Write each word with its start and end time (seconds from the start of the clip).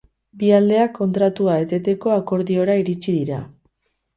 Bi 0.43 0.47
aldeak 0.59 0.95
kontratua 1.01 1.57
eteteko 1.65 2.15
akordiora 2.15 2.79
iritsi 2.85 3.17
dira. 3.19 3.43